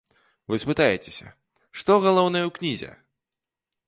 Вы 0.51 0.55
спытаецеся, 0.61 1.27
што 1.79 1.91
галоўнае 2.05 2.41
ў 2.47 2.51
кнізе? 2.57 2.91